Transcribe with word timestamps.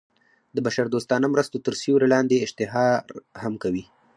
د 0.55 0.57
بشر 0.65 0.85
دوستانه 0.89 1.25
مرستو 1.33 1.57
تر 1.65 1.73
سیورې 1.81 2.07
لاندې 2.13 2.35
اشتهار 2.45 3.03
هم 3.43 3.53
کوي. 3.63 3.83